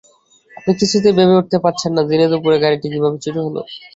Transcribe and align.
আপনি 0.51 0.71
কিছুতেই 0.79 1.15
ভেবে 1.17 1.37
উঠতে 1.39 1.57
পারছেন 1.63 1.91
না 1.95 2.01
দিনেদুপুরে 2.09 2.57
গাড়িটি 2.63 2.87
কীভাবে 2.93 3.17
চুরি 3.23 3.39
হলো। 3.45 3.61